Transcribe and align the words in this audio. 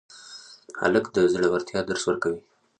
هلک 0.79 1.05
د 1.15 1.17
زړورتیا 1.33 1.79
درس 1.89 2.03
ورکوي. 2.07 2.41